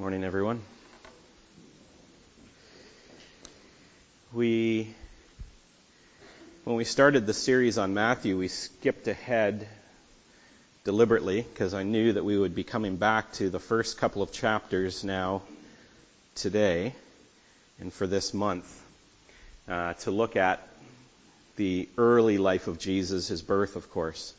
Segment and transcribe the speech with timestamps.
[0.00, 0.62] Morning, everyone.
[4.32, 4.88] We,
[6.64, 9.68] when we started the series on Matthew, we skipped ahead
[10.84, 14.32] deliberately because I knew that we would be coming back to the first couple of
[14.32, 15.42] chapters now
[16.34, 16.94] today
[17.78, 18.82] and for this month
[19.68, 20.66] uh, to look at
[21.56, 24.32] the early life of Jesus, his birth, of course.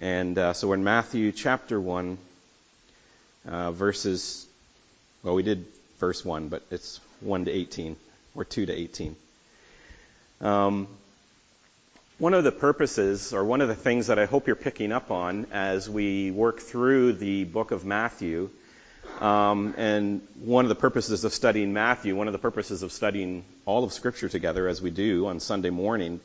[0.00, 2.18] And uh, so in Matthew chapter 1,
[3.46, 4.47] uh, verses
[5.22, 5.64] well, we did
[5.98, 7.96] verse 1, but it's 1 to 18,
[8.34, 9.16] or 2 to 18.
[10.40, 10.88] Um,
[12.18, 15.10] one of the purposes, or one of the things that I hope you're picking up
[15.10, 18.50] on as we work through the book of Matthew,
[19.20, 23.44] um, and one of the purposes of studying Matthew, one of the purposes of studying
[23.66, 26.20] all of Scripture together, as we do on Sunday morning,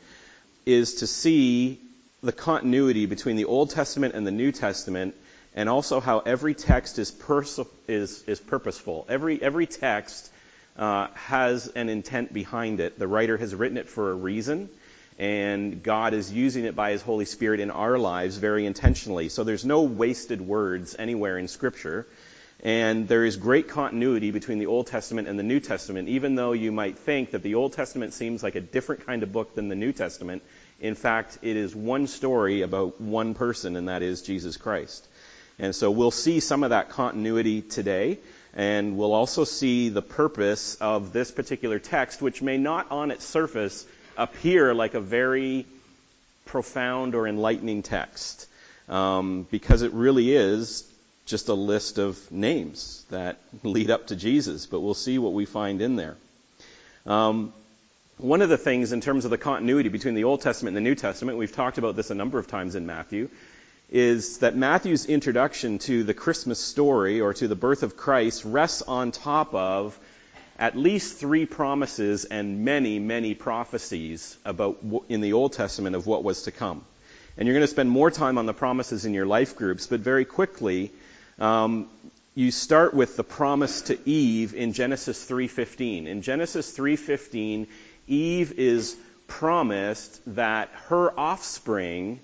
[0.66, 1.80] is to see
[2.22, 5.14] the continuity between the Old Testament and the New Testament
[5.54, 9.06] and also how every text is, pers- is, is purposeful.
[9.08, 10.30] Every, every text
[10.76, 12.98] uh, has an intent behind it.
[12.98, 14.68] The writer has written it for a reason,
[15.18, 19.28] and God is using it by His Holy Spirit in our lives very intentionally.
[19.28, 22.06] So there's no wasted words anywhere in Scripture.
[22.64, 26.52] And there is great continuity between the Old Testament and the New Testament, even though
[26.52, 29.68] you might think that the Old Testament seems like a different kind of book than
[29.68, 30.42] the New Testament.
[30.80, 35.06] In fact, it is one story about one person, and that is Jesus Christ.
[35.58, 38.18] And so we'll see some of that continuity today,
[38.54, 43.24] and we'll also see the purpose of this particular text, which may not on its
[43.24, 45.66] surface appear like a very
[46.44, 48.48] profound or enlightening text,
[48.88, 50.84] um, because it really is
[51.26, 55.46] just a list of names that lead up to Jesus, but we'll see what we
[55.46, 56.16] find in there.
[57.06, 57.52] Um,
[58.18, 60.88] one of the things in terms of the continuity between the Old Testament and the
[60.88, 63.28] New Testament, we've talked about this a number of times in Matthew,
[63.90, 68.82] is that Matthew's introduction to the Christmas story or to the birth of Christ rests
[68.82, 69.98] on top of
[70.58, 76.24] at least three promises and many, many prophecies about in the Old Testament of what
[76.24, 76.84] was to come.
[77.36, 80.00] And you're going to spend more time on the promises in your life groups, but
[80.00, 80.92] very quickly,
[81.38, 81.88] um,
[82.36, 86.06] you start with the promise to Eve in Genesis 3:15.
[86.06, 87.66] In Genesis 3:15,
[88.06, 88.96] Eve is
[89.26, 92.20] promised that her offspring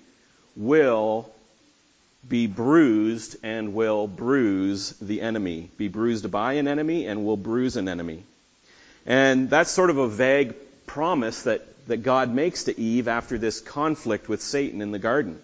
[0.57, 1.33] will
[2.29, 5.71] be bruised and will bruise the enemy.
[5.77, 8.25] Be bruised by an enemy and will bruise an enemy.
[9.07, 10.55] And that's sort of a vague
[10.87, 15.41] promise that, that God makes to Eve after this conflict with Satan in the garden.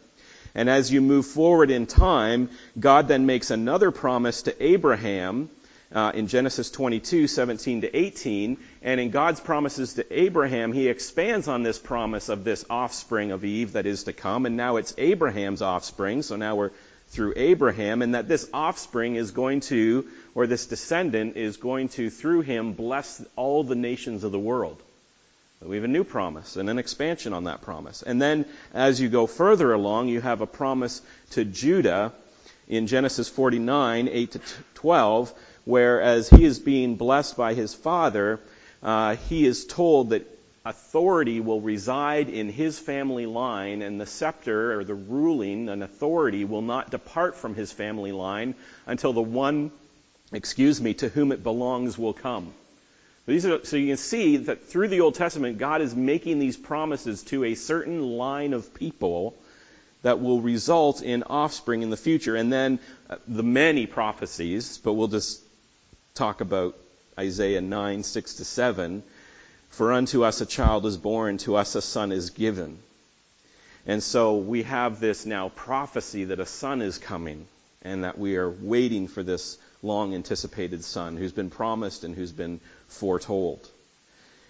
[0.54, 5.50] And as you move forward in time, God then makes another promise to Abraham
[5.92, 8.56] uh, in Genesis 22, 17 to 18.
[8.82, 13.44] And in God's promises to Abraham, he expands on this promise of this offspring of
[13.44, 14.46] Eve that is to come.
[14.46, 16.22] And now it's Abraham's offspring.
[16.22, 16.70] So now we're
[17.08, 22.10] through Abraham, and that this offspring is going to, or this descendant is going to,
[22.10, 24.82] through him, bless all the nations of the world.
[25.62, 28.02] We have a new promise and an expansion on that promise.
[28.02, 32.12] And then as you go further along, you have a promise to Judah
[32.68, 34.40] in Genesis 49, 8 to
[34.74, 35.32] 12,
[35.66, 38.40] whereas he is being blessed by his father,
[38.82, 40.24] uh, he is told that
[40.64, 46.44] authority will reside in his family line, and the scepter or the ruling and authority
[46.44, 48.54] will not depart from his family line
[48.86, 49.70] until the one,
[50.32, 52.52] excuse me, to whom it belongs will come.
[53.28, 57.24] Are, so you can see that through the Old Testament, God is making these promises
[57.24, 59.34] to a certain line of people
[60.02, 62.36] that will result in offspring in the future.
[62.36, 62.78] And then
[63.10, 65.42] uh, the many prophecies, but we'll just
[66.16, 66.76] talk about
[67.18, 69.02] Isaiah 9, 6 to 7.
[69.70, 72.78] For unto us a child is born, to us a son is given.
[73.86, 77.46] And so we have this now prophecy that a son is coming
[77.82, 82.32] and that we are waiting for this long anticipated son who's been promised and who's
[82.32, 83.68] been foretold.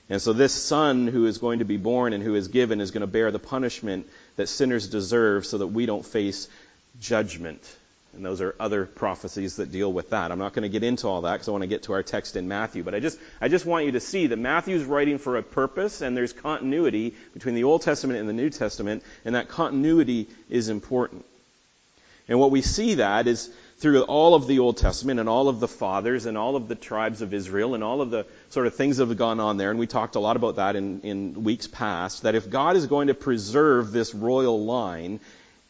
[0.08, 2.92] And so this son who is going to be born and who is given is
[2.92, 4.06] going to bear the punishment
[4.36, 6.48] that sinners deserve so that we don't face
[7.00, 7.60] judgment
[8.14, 10.32] and those are other prophecies that deal with that.
[10.32, 12.02] I'm not going to get into all that because I want to get to our
[12.02, 12.82] text in Matthew.
[12.82, 16.00] But I just, I just want you to see that Matthew's writing for a purpose
[16.00, 20.68] and there's continuity between the Old Testament and the New Testament, and that continuity is
[20.68, 21.24] important.
[22.28, 25.60] And what we see that is through all of the Old Testament and all of
[25.60, 28.74] the fathers and all of the tribes of Israel and all of the sort of
[28.74, 31.44] things that have gone on there, and we talked a lot about that in, in
[31.44, 35.20] weeks past, that if God is going to preserve this royal line,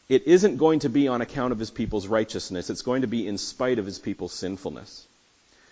[0.09, 2.69] it isn't going to be on account of his people's righteousness.
[2.69, 5.05] It's going to be in spite of his people's sinfulness.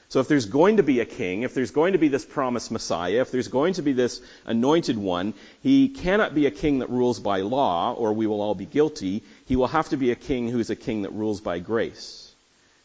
[0.09, 2.69] So if there's going to be a king, if there's going to be this promised
[2.69, 5.33] Messiah, if there's going to be this anointed one,
[5.63, 9.23] he cannot be a king that rules by law, or we will all be guilty.
[9.47, 12.21] He will have to be a king who is a king that rules by grace.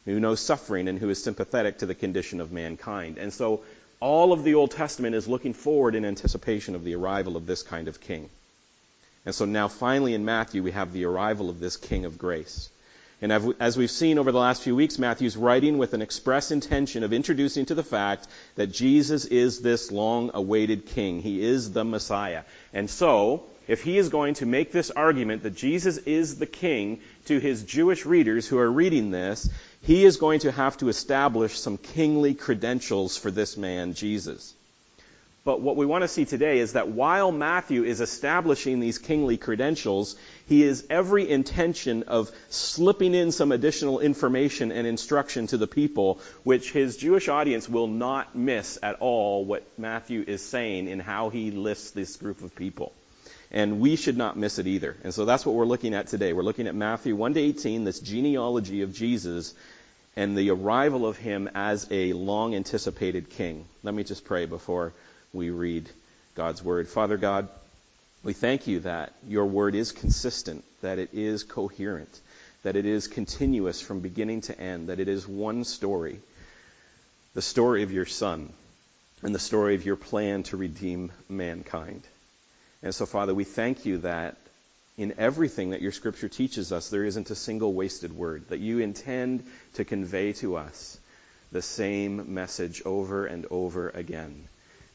[0.06, 3.18] who knows suffering and who is sympathetic to the condition of mankind.
[3.18, 3.62] And so
[4.00, 7.62] all of the Old Testament is looking forward in anticipation of the arrival of this
[7.62, 8.30] kind of king.
[9.26, 12.70] And so now finally in Matthew we have the arrival of this king of grace.
[13.22, 17.04] And as we've seen over the last few weeks, Matthew's writing with an express intention
[17.04, 21.20] of introducing to the fact that Jesus is this long awaited king.
[21.20, 22.44] He is the Messiah.
[22.72, 27.00] And so, if he is going to make this argument that Jesus is the king
[27.26, 29.50] to his Jewish readers who are reading this,
[29.82, 34.54] he is going to have to establish some kingly credentials for this man, Jesus.
[35.50, 39.36] But what we want to see today is that while Matthew is establishing these kingly
[39.36, 40.14] credentials,
[40.46, 46.20] he is every intention of slipping in some additional information and instruction to the people,
[46.44, 51.30] which his Jewish audience will not miss at all what Matthew is saying in how
[51.30, 52.92] he lists this group of people.
[53.50, 54.96] And we should not miss it either.
[55.02, 56.32] And so that's what we're looking at today.
[56.32, 59.52] We're looking at Matthew 1 to 18, this genealogy of Jesus
[60.14, 63.64] and the arrival of him as a long anticipated king.
[63.82, 64.92] Let me just pray before
[65.32, 65.88] we read
[66.34, 66.88] God's word.
[66.88, 67.48] Father God,
[68.22, 72.20] we thank you that your word is consistent, that it is coherent,
[72.62, 76.20] that it is continuous from beginning to end, that it is one story
[77.34, 78.52] the story of your Son
[79.22, 82.02] and the story of your plan to redeem mankind.
[82.82, 84.36] And so, Father, we thank you that
[84.98, 88.80] in everything that your scripture teaches us, there isn't a single wasted word, that you
[88.80, 89.44] intend
[89.74, 90.98] to convey to us
[91.52, 94.48] the same message over and over again.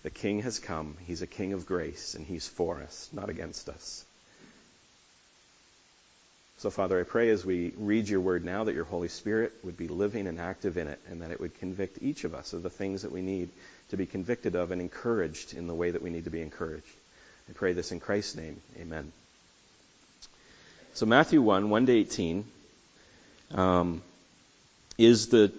[0.06, 0.98] The King has come.
[1.08, 4.06] He's a King of grace, and He's for us, not against us.
[6.60, 9.78] So, Father, I pray as we read your word now that your Holy Spirit would
[9.78, 12.62] be living and active in it, and that it would convict each of us of
[12.62, 13.50] the things that we need
[13.90, 16.86] to be convicted of and encouraged in the way that we need to be encouraged.
[17.50, 18.62] I pray this in Christ's name.
[18.80, 19.12] Amen.
[20.94, 22.46] So, Matthew 1, 1 to 18,
[23.56, 24.04] um,
[25.00, 25.52] is the,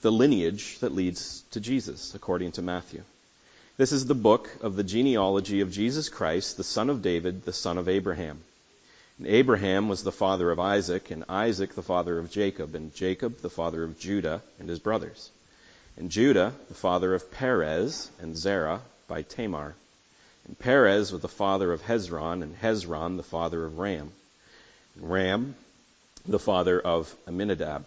[0.00, 3.02] the lineage that leads to Jesus, according to Matthew.
[3.80, 7.52] This is the book of the genealogy of Jesus Christ, the son of David, the
[7.54, 8.42] son of Abraham.
[9.16, 13.40] And Abraham was the father of Isaac, and Isaac the father of Jacob, and Jacob
[13.40, 15.30] the father of Judah and his brothers.
[15.96, 19.74] And Judah the father of Perez and Zerah by Tamar.
[20.46, 24.12] And Perez was the father of Hezron, and Hezron the father of Ram.
[24.96, 25.54] And Ram
[26.26, 27.86] the father of Amminadab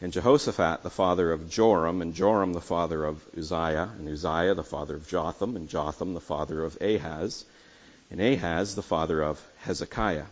[0.00, 4.62] and Jehoshaphat the father of Joram, and Joram the father of Uzziah, and Uzziah the
[4.62, 7.44] father of Jotham, and Jotham the father of Ahaz,
[8.10, 10.26] and Ahaz the father of Hezekiah,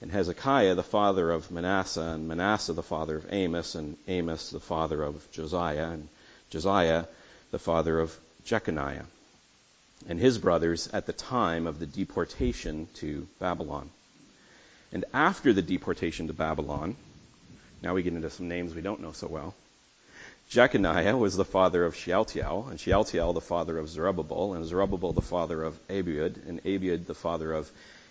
[0.00, 4.60] and Hezekiah the father of Manasseh, and Manasseh the father of Amos, and Amos the
[4.60, 6.08] father of Josiah, and
[6.50, 7.06] Josiah
[7.50, 9.06] the father of Jeconiah,
[10.08, 13.90] and his brothers at the time of the deportation to Babylon.
[14.92, 16.96] And after the deportation to Babylon,
[17.82, 19.54] now we get into some names we don't know so well.
[20.50, 25.22] Jeconiah was the father of Shealtiel, and Shealtiel the father of Zerubbabel, and Zerubbabel the
[25.22, 27.70] father of Abiud, and Abiud the father of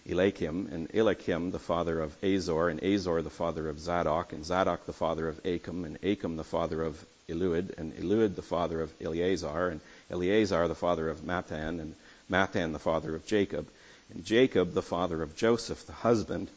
[0.09, 4.85] Eliakim, and Eliakim the father of Azor, and Azor the father of Zadok, and Zadok
[4.85, 8.93] the father of Achim, and Achim the father of Eliud, and Eliud the father of
[9.01, 11.93] Eleazar, and Eleazar the father of Matthan, and
[12.29, 13.67] Matthan the father of Jacob,
[14.13, 16.47] and Jacob the father of Joseph, the husband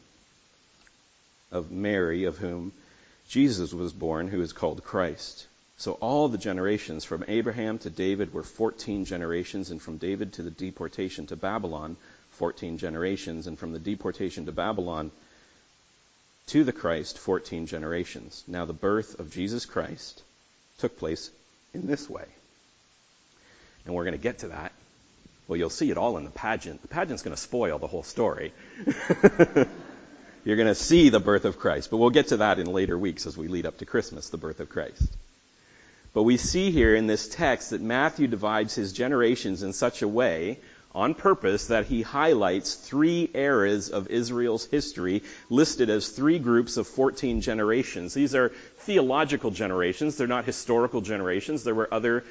[1.50, 2.72] of Mary, of whom
[3.32, 5.46] Jesus was born, who is called Christ.
[5.78, 10.42] So all the generations from Abraham to David were 14 generations, and from David to
[10.42, 11.96] the deportation to Babylon,
[12.32, 15.10] 14 generations, and from the deportation to Babylon
[16.48, 18.44] to the Christ, 14 generations.
[18.46, 20.22] Now the birth of Jesus Christ
[20.76, 21.30] took place
[21.72, 22.26] in this way.
[23.86, 24.72] And we're going to get to that.
[25.48, 26.82] Well, you'll see it all in the pageant.
[26.82, 28.52] The pageant's going to spoil the whole story.
[30.44, 31.90] You're going to see the birth of Christ.
[31.90, 34.38] But we'll get to that in later weeks as we lead up to Christmas, the
[34.38, 35.16] birth of Christ.
[36.14, 40.08] But we see here in this text that Matthew divides his generations in such a
[40.08, 40.58] way
[40.94, 46.86] on purpose that he highlights three eras of Israel's history listed as three groups of
[46.86, 48.12] 14 generations.
[48.12, 50.16] These are theological generations.
[50.16, 51.64] They're not historical generations.
[51.64, 52.24] There were other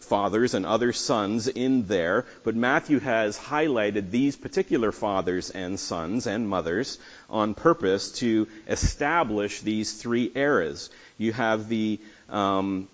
[0.00, 6.26] fathers and other sons in there, but Matthew has highlighted these particular fathers and sons
[6.26, 6.98] and mothers
[7.28, 10.90] on purpose to establish these three eras.
[11.18, 12.88] You have the um,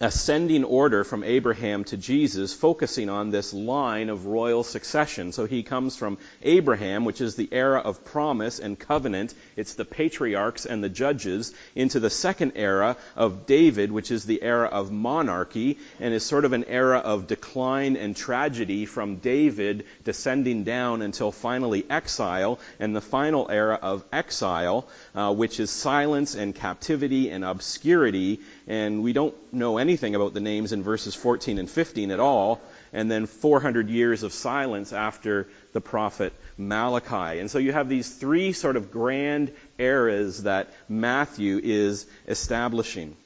[0.00, 5.30] ascending order from Abraham to Jesus, focusing on this line of royal succession.
[5.30, 9.34] So he comes from Abraham, which is the era of promise and covenant.
[9.56, 14.42] It's the patriarchs and the judges, into the second era of David, which is the
[14.42, 19.84] era of monarchy, and is sort of an era of decline and tragedy from David
[20.02, 26.34] descending down until finally exile, and the final era of exile, uh, which is silence
[26.34, 31.58] and captivity and obscurity and we don't know anything about the names in verses 14
[31.58, 32.60] and 15 at all,
[32.92, 37.40] and then 400 years of silence after the prophet Malachi.
[37.40, 43.16] And so you have these three sort of grand eras that Matthew is establishing.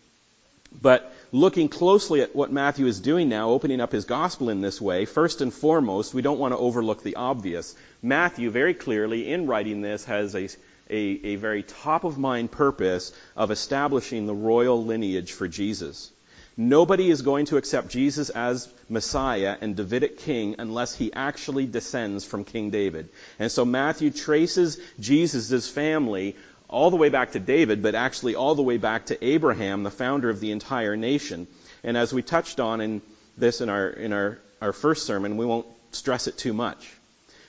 [0.82, 4.80] But looking closely at what Matthew is doing now, opening up his gospel in this
[4.80, 7.74] way, first and foremost, we don't want to overlook the obvious.
[8.02, 10.48] Matthew, very clearly, in writing this, has a
[10.90, 16.10] a, a very top of mind purpose of establishing the royal lineage for Jesus.
[16.56, 22.24] Nobody is going to accept Jesus as Messiah and Davidic king unless he actually descends
[22.24, 23.10] from King David.
[23.38, 26.34] And so Matthew traces Jesus' family
[26.68, 29.90] all the way back to David, but actually all the way back to Abraham, the
[29.90, 31.46] founder of the entire nation.
[31.84, 33.02] And as we touched on in
[33.36, 36.90] this in our, in our, our first sermon, we won't stress it too much.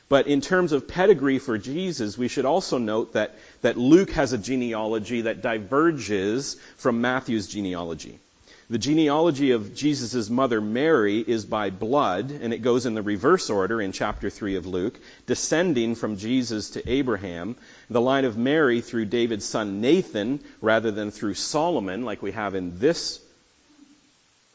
[0.10, 4.34] But in terms of pedigree for Jesus, we should also note that, that Luke has
[4.34, 8.20] a genealogy that diverges from Matthew's genealogy.
[8.72, 13.50] The genealogy of Jesus' mother Mary is by blood, and it goes in the reverse
[13.50, 17.56] order in chapter 3 of Luke, descending from Jesus to Abraham.
[17.90, 22.54] The line of Mary through David's son Nathan, rather than through Solomon, like we have
[22.54, 23.20] in this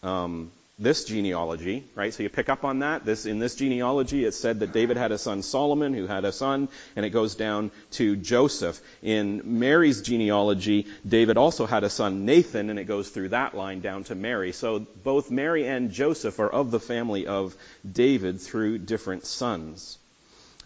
[0.04, 2.12] um, this genealogy, right?
[2.12, 3.04] So you pick up on that.
[3.04, 6.32] This in this genealogy, it said that David had a son Solomon, who had a
[6.32, 8.80] son, and it goes down to Joseph.
[9.00, 13.80] In Mary's genealogy, David also had a son Nathan, and it goes through that line
[13.80, 14.50] down to Mary.
[14.52, 17.54] So both Mary and Joseph are of the family of
[17.90, 19.98] David through different sons.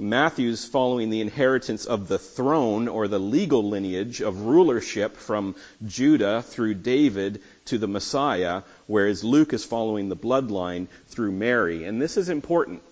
[0.01, 6.43] Matthew's following the inheritance of the throne or the legal lineage of rulership from Judah
[6.43, 11.85] through David to the Messiah, whereas Luke is following the bloodline through Mary.
[11.85, 12.83] And this is important.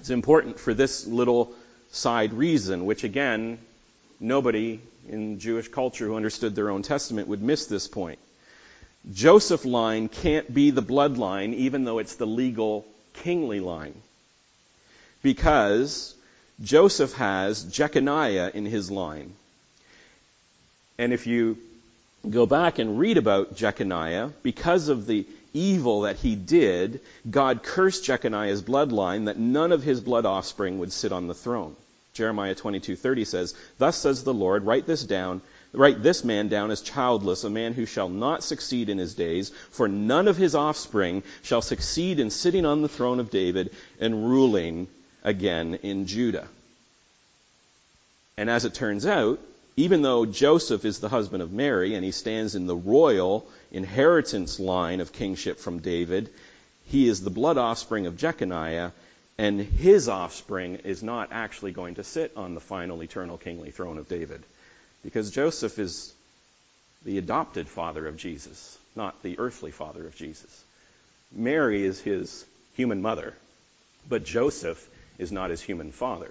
[0.00, 1.52] It's important for this little
[1.92, 3.58] side reason, which again,
[4.20, 8.18] nobody in Jewish culture who understood their own testament would miss this point.
[9.12, 13.94] Joseph line can't be the bloodline even though it's the legal kingly line.
[15.22, 16.14] Because
[16.62, 19.34] Joseph has Jeconiah in his line.
[20.98, 21.58] And if you
[22.28, 27.00] go back and read about Jeconiah, because of the evil that he did,
[27.30, 31.76] God cursed Jeconiah's bloodline that none of his blood offspring would sit on the throne.
[32.12, 36.80] Jeremiah 22:30 says, "Thus says the Lord, write this down, write this man down as
[36.80, 41.22] childless, a man who shall not succeed in his days, for none of his offspring
[41.42, 44.86] shall succeed in sitting on the throne of David and ruling
[45.24, 46.48] again in Judah.
[48.36, 49.40] And as it turns out,
[49.76, 54.60] even though Joseph is the husband of Mary and he stands in the royal inheritance
[54.60, 56.30] line of kingship from David,
[56.86, 58.92] he is the blood offspring of Jeconiah,
[59.36, 63.98] and his offspring is not actually going to sit on the final eternal kingly throne
[63.98, 64.42] of David.
[65.02, 66.12] Because Joseph is
[67.04, 70.64] the adopted father of Jesus, not the earthly father of Jesus.
[71.32, 73.34] Mary is his human mother,
[74.08, 74.88] but Joseph
[75.18, 76.30] is not his human father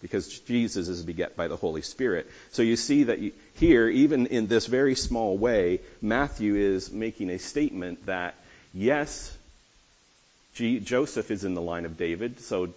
[0.00, 2.30] because Jesus is beget by the Holy Spirit.
[2.52, 3.18] So you see that
[3.54, 8.34] here, even in this very small way, Matthew is making a statement that
[8.72, 9.36] yes,
[10.54, 12.68] G- Joseph is in the line of David, so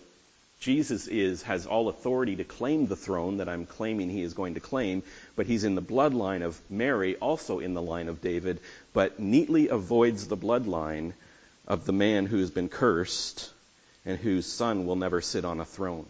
[0.62, 4.54] Jesus is has all authority to claim the throne that I'm claiming he is going
[4.54, 5.02] to claim,
[5.36, 8.60] but he's in the bloodline of Mary, also in the line of David,
[8.94, 11.14] but neatly avoids the bloodline
[11.68, 13.50] of the man who has been cursed
[14.06, 16.06] and whose son will never sit on a throne.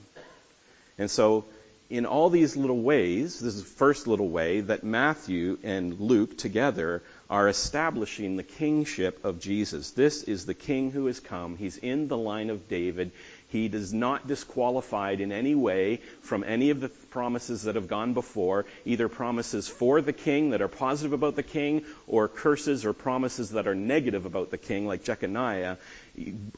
[0.97, 1.45] And so,
[1.89, 6.37] in all these little ways, this is the first little way that Matthew and Luke
[6.37, 9.91] together are establishing the kingship of Jesus.
[9.91, 11.57] This is the king who has come.
[11.57, 13.11] He's in the line of David.
[13.51, 18.13] He is not disqualified in any way from any of the promises that have gone
[18.13, 22.93] before, either promises for the king that are positive about the king, or curses or
[22.93, 25.77] promises that are negative about the king, like Jeconiah.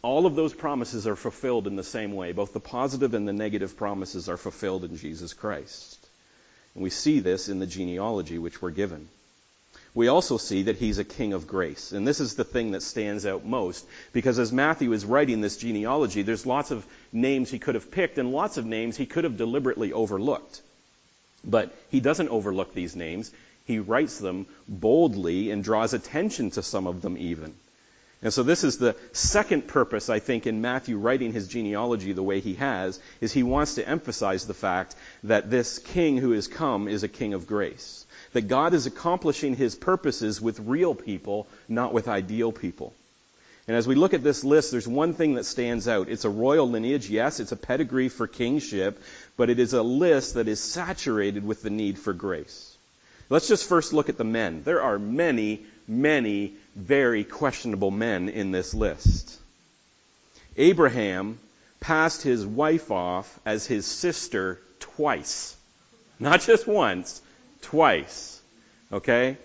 [0.04, 2.32] All of those promises are fulfilled in the same way.
[2.32, 5.98] Both the positive and the negative promises are fulfilled in Jesus Christ.
[6.76, 9.08] And we see this in the genealogy which we're given
[9.96, 11.92] we also see that he's a king of grace.
[11.92, 15.58] And this is the thing that stands out most, because as Matthew is writing this
[15.58, 19.24] genealogy, there's lots of names he could have picked and lots of names he could
[19.24, 20.62] have deliberately overlooked.
[21.46, 23.32] But he doesn't overlook these names.
[23.66, 27.54] He writes them boldly and draws attention to some of them even.
[28.24, 32.24] And so this is the second purpose, I think, in Matthew writing his genealogy the
[32.24, 36.48] way he has, is he wants to emphasize the fact that this king who has
[36.48, 38.06] come is a king of grace.
[38.32, 42.94] That God is accomplishing his purposes with real people, not with ideal people.
[43.68, 46.08] And as we look at this list, there's one thing that stands out.
[46.10, 49.02] It's a royal lineage, yes, it's a pedigree for kingship,
[49.36, 52.73] but it is a list that is saturated with the need for grace.
[53.34, 54.62] Let's just first look at the men.
[54.64, 59.40] There are many, many very questionable men in this list.
[60.56, 61.40] Abraham
[61.80, 65.56] passed his wife off as his sister twice.
[66.20, 67.24] Not just once,
[67.64, 68.40] twice.
[68.92, 69.38] Okay?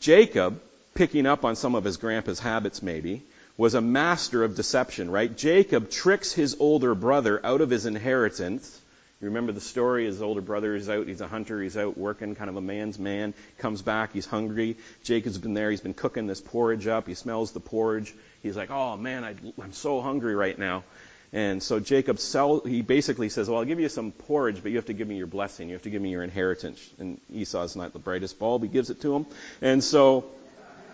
[0.00, 0.58] Jacob,
[0.94, 3.22] picking up on some of his grandpa's habits maybe,
[3.58, 5.36] was a master of deception, right?
[5.36, 8.80] Jacob tricks his older brother out of his inheritance
[9.20, 10.04] you remember the story?
[10.04, 11.06] His older brother is out.
[11.06, 11.62] He's a hunter.
[11.62, 13.32] He's out working, kind of a man's man.
[13.58, 14.12] Comes back.
[14.12, 14.76] He's hungry.
[15.04, 15.70] Jacob's been there.
[15.70, 17.06] He's been cooking this porridge up.
[17.06, 18.14] He smells the porridge.
[18.42, 20.84] He's like, "Oh man, I, I'm so hungry right now."
[21.32, 24.76] And so Jacob sell, he basically says, well, I'll give you some porridge, but you
[24.76, 25.68] have to give me your blessing.
[25.68, 26.88] You have to give me your inheritance.
[26.98, 28.62] And Esau's not the brightest bulb.
[28.62, 29.26] He gives it to him.
[29.60, 30.24] And so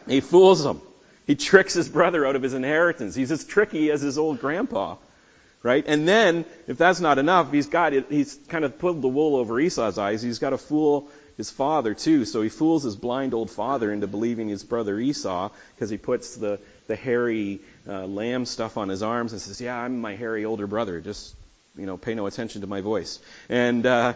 [0.09, 0.81] he fools him.
[1.27, 3.15] He tricks his brother out of his inheritance.
[3.15, 4.97] He's as tricky as his old grandpa
[5.63, 5.85] right?
[5.87, 9.61] And then, if that's not enough, he's got he's kind of pulled the wool over
[9.61, 10.23] Esau's eyes.
[10.23, 12.25] He's got to fool his father too.
[12.25, 16.37] So he fools his blind old father into believing his brother Esau because he puts
[16.37, 20.45] the the hairy uh, lamb stuff on his arms and says, "Yeah, I'm my hairy
[20.45, 21.01] older brother.
[21.01, 21.35] Just
[21.77, 24.15] you know, pay no attention to my voice." And uh,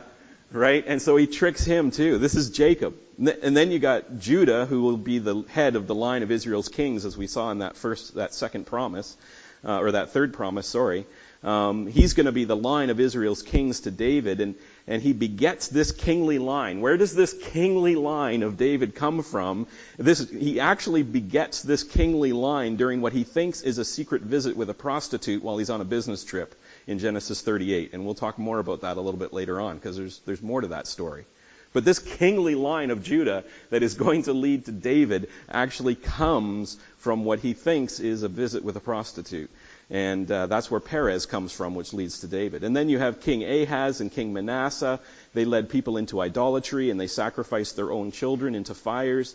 [0.53, 2.19] right, and so he tricks him too.
[2.19, 2.95] This is Jacob.
[3.19, 6.69] And then you got Judah, who will be the head of the line of Israel's
[6.69, 9.17] kings, as we saw in that first, that second promise,
[9.65, 10.67] uh, or that third promise.
[10.67, 11.07] Sorry.
[11.43, 14.55] Um, he's going to be the line of Israel's kings to David, and,
[14.87, 16.81] and he begets this kingly line.
[16.81, 19.67] Where does this kingly line of David come from?
[19.97, 24.57] This, he actually begets this kingly line during what he thinks is a secret visit
[24.57, 26.55] with a prostitute while he's on a business trip
[26.87, 27.93] in Genesis 38.
[27.93, 30.63] And we'll talk more about that a little bit later on, because there's, there's more
[30.63, 31.27] to that story.
[31.73, 36.79] But this kingly line of Judah that is going to lead to David actually comes
[36.97, 39.51] from what he thinks is a visit with a prostitute.
[39.89, 42.65] And uh, that's where Perez comes from, which leads to David.
[42.65, 44.99] And then you have King Ahaz and King Manasseh.
[45.33, 49.35] They led people into idolatry and they sacrificed their own children into fires.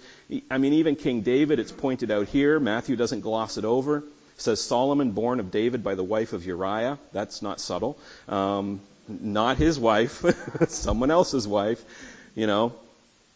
[0.49, 2.59] I mean, even King David, it's pointed out here.
[2.59, 3.99] Matthew doesn't gloss it over.
[3.99, 4.03] It
[4.41, 6.99] says Solomon, born of David by the wife of Uriah.
[7.13, 7.97] That's not subtle.
[8.27, 10.23] Um, not his wife,
[10.69, 11.81] someone else's wife,
[12.35, 12.73] you know.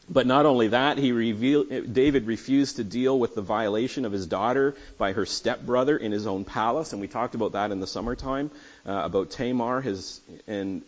[0.07, 4.27] But not only that, he revealed, David refused to deal with the violation of his
[4.27, 7.87] daughter by her stepbrother in his own palace, and we talked about that in the
[7.87, 8.51] summertime
[8.85, 9.81] uh, about Tamar.
[9.81, 10.83] His and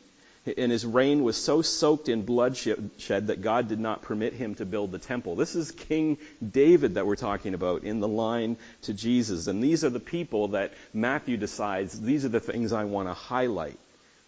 [0.55, 4.65] and his reign was so soaked in bloodshed that God did not permit him to
[4.65, 5.35] build the temple.
[5.35, 6.17] This is King
[6.51, 10.49] David that we're talking about in the line to Jesus, and these are the people
[10.49, 13.77] that Matthew decides these are the things I want to highlight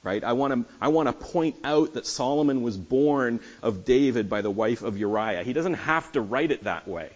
[0.03, 0.23] right?
[0.23, 4.41] I want to I want to point out that Solomon was born of David by
[4.41, 5.43] the wife of Uriah.
[5.43, 7.09] He doesn't have to write it that way.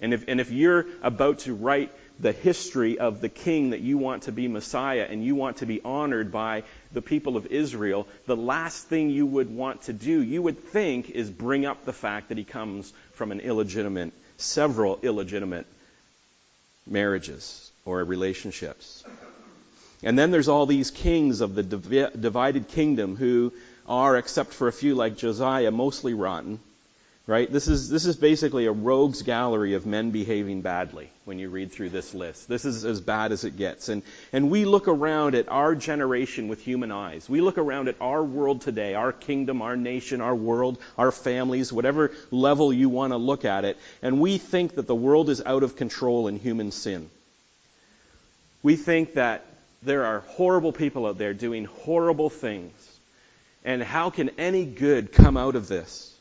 [0.00, 3.96] And if and if you're about to write the history of the king that you
[3.96, 8.08] want to be Messiah and you want to be honored by the people of Israel,
[8.26, 11.92] the last thing you would want to do, you would think, is bring up the
[11.92, 15.66] fact that he comes from an illegitimate, several illegitimate
[16.86, 19.04] marriages or relationships.
[20.02, 23.52] And then there's all these kings of the divided kingdom who
[23.86, 26.60] are, except for a few like Josiah, mostly rotten.
[27.26, 27.52] Right?
[27.52, 31.70] This is, this is basically a rogues gallery of men behaving badly when you read
[31.70, 32.48] through this list.
[32.48, 33.90] This is as bad as it gets.
[33.90, 37.28] And, and we look around at our generation with human eyes.
[37.28, 41.70] We look around at our world today, our kingdom, our nation, our world, our families,
[41.70, 45.42] whatever level you want to look at it, and we think that the world is
[45.44, 47.10] out of control in human sin.
[48.62, 49.44] We think that
[49.82, 52.72] there are horrible people out there doing horrible things.
[53.64, 56.14] And how can any good come out of this?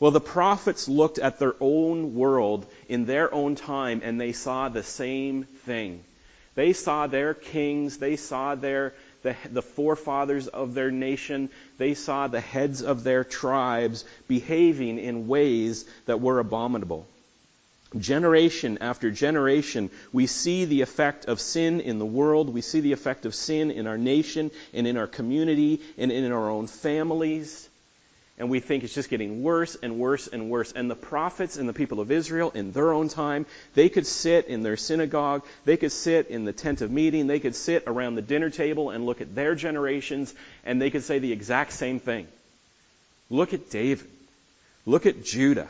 [0.00, 4.68] Well, the prophets looked at their own world in their own time and they saw
[4.68, 6.04] the same thing.
[6.54, 12.28] They saw their kings, they saw their the, the forefathers of their nation, they saw
[12.28, 17.06] the heads of their tribes behaving in ways that were abominable.
[17.96, 22.50] Generation after generation, we see the effect of sin in the world.
[22.50, 26.30] We see the effect of sin in our nation and in our community and in
[26.30, 27.68] our own families.
[28.38, 30.70] And we think it's just getting worse and worse and worse.
[30.72, 34.46] And the prophets and the people of Israel, in their own time, they could sit
[34.46, 38.14] in their synagogue, they could sit in the tent of meeting, they could sit around
[38.14, 40.32] the dinner table and look at their generations,
[40.64, 42.28] and they could say the exact same thing.
[43.28, 44.08] Look at David.
[44.86, 45.68] Look at Judah.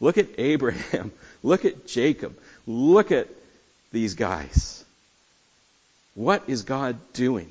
[0.00, 1.12] Look at Abraham.
[1.44, 2.36] Look at Jacob.
[2.66, 3.28] Look at
[3.92, 4.82] these guys.
[6.14, 7.48] What is God doing?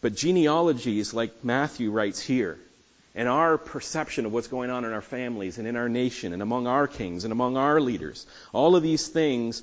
[0.00, 2.56] But genealogies, like Matthew writes here,
[3.14, 6.42] and our perception of what's going on in our families and in our nation and
[6.42, 9.62] among our kings and among our leaders, all of these things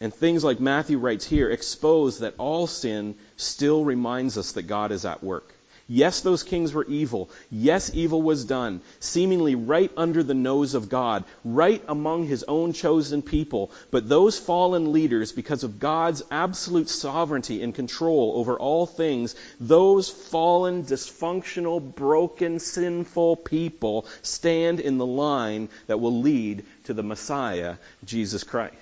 [0.00, 4.92] and things like Matthew writes here expose that all sin still reminds us that God
[4.92, 5.52] is at work.
[5.94, 7.28] Yes, those kings were evil.
[7.50, 12.72] Yes, evil was done, seemingly right under the nose of God, right among his own
[12.72, 13.70] chosen people.
[13.90, 20.08] But those fallen leaders, because of God's absolute sovereignty and control over all things, those
[20.08, 27.76] fallen, dysfunctional, broken, sinful people stand in the line that will lead to the Messiah,
[28.06, 28.76] Jesus Christ.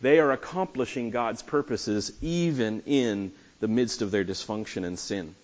[0.00, 5.34] They are accomplishing God's purposes even in the midst of their dysfunction and sin.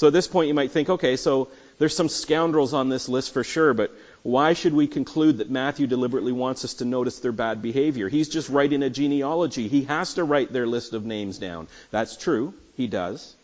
[0.00, 3.34] So at this point, you might think, okay, so there's some scoundrels on this list
[3.34, 7.32] for sure, but why should we conclude that Matthew deliberately wants us to notice their
[7.32, 8.08] bad behavior?
[8.08, 9.68] He's just writing a genealogy.
[9.68, 11.68] He has to write their list of names down.
[11.90, 12.54] That's true.
[12.78, 13.34] He does.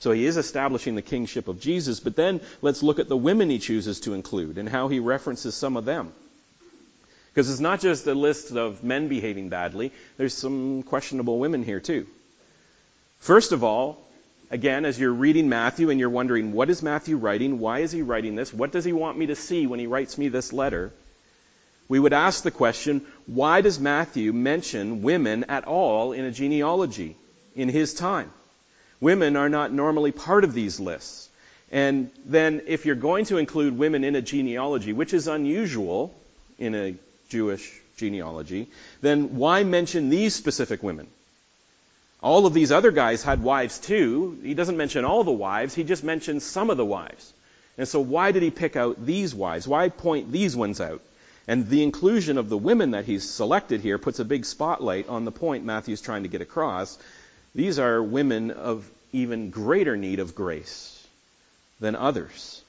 [0.00, 3.48] So he is establishing the kingship of Jesus, but then let's look at the women
[3.48, 6.12] he chooses to include and how he references some of them.
[7.32, 11.80] Because it's not just a list of men behaving badly, there's some questionable women here
[11.80, 12.06] too.
[13.20, 13.98] First of all,
[14.52, 17.58] again, as you're reading Matthew and you're wondering, what is Matthew writing?
[17.58, 18.52] Why is he writing this?
[18.52, 20.92] What does he want me to see when he writes me this letter?
[21.88, 27.16] We would ask the question, why does Matthew mention women at all in a genealogy
[27.56, 28.30] in his time?
[29.00, 31.30] Women are not normally part of these lists.
[31.72, 36.14] And then if you're going to include women in a genealogy, which is unusual
[36.58, 36.94] in a
[37.30, 38.68] Jewish genealogy,
[39.00, 41.06] then why mention these specific women?
[42.22, 44.38] All of these other guys had wives too.
[44.42, 47.32] He doesn't mention all the wives, he just mentions some of the wives.
[47.76, 49.66] And so why did he pick out these wives?
[49.66, 51.00] Why point these ones out?
[51.48, 55.24] And the inclusion of the women that he's selected here puts a big spotlight on
[55.24, 56.98] the point Matthew's trying to get across.
[57.54, 61.04] These are women of even greater need of grace
[61.80, 62.62] than others.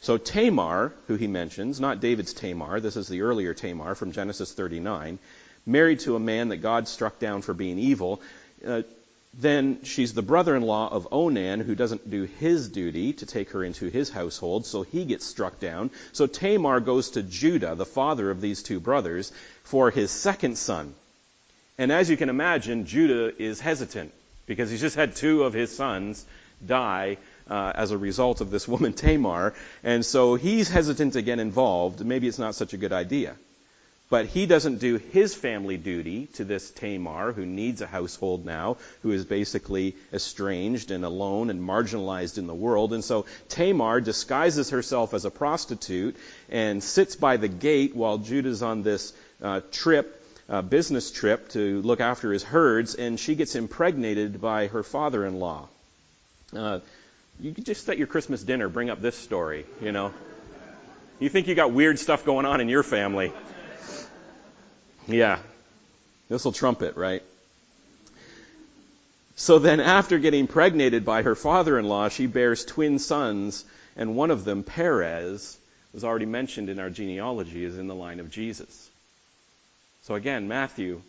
[0.00, 4.52] So Tamar, who he mentions, not David's Tamar, this is the earlier Tamar from Genesis
[4.52, 5.18] 39,
[5.66, 8.22] married to a man that God struck down for being evil,
[8.66, 8.82] uh,
[9.34, 13.88] then she's the brother-in-law of Onan who doesn't do his duty to take her into
[13.88, 15.90] his household, so he gets struck down.
[16.12, 19.30] So Tamar goes to Judah, the father of these two brothers,
[19.64, 20.94] for his second son.
[21.76, 24.12] And as you can imagine, Judah is hesitant
[24.46, 26.24] because he's just had two of his sons
[26.66, 27.18] die
[27.48, 32.04] uh, as a result of this woman Tamar, and so he's hesitant to get involved.
[32.04, 33.36] Maybe it's not such a good idea.
[34.10, 38.78] But he doesn't do his family duty to this Tamar, who needs a household now,
[39.02, 42.94] who is basically estranged and alone and marginalized in the world.
[42.94, 46.16] And so Tamar disguises herself as a prostitute
[46.48, 51.82] and sits by the gate while Judah's on this uh, trip, uh, business trip to
[51.82, 55.68] look after his herds, and she gets impregnated by her father-in-law.
[56.56, 56.80] Uh,
[57.40, 60.14] you could just at your Christmas dinner bring up this story, you know.
[61.20, 63.32] You think you got weird stuff going on in your family.
[65.08, 65.38] Yeah.
[66.28, 67.22] This will trump it, right?
[69.36, 73.64] So then, after getting pregnated by her father in law, she bears twin sons,
[73.96, 75.56] and one of them, Perez,
[75.94, 78.90] was already mentioned in our genealogy, is in the line of Jesus.
[80.02, 81.02] So again, Matthew,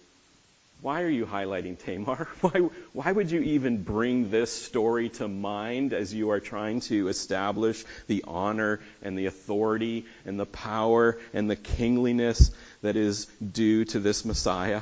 [0.82, 2.30] why are you highlighting Tamar?
[2.42, 7.10] Why, why would you even bring this story to mind as you are trying to
[7.10, 13.86] establish the honor and the authority and the power and the kingliness that is due
[13.86, 14.82] to this Messiah.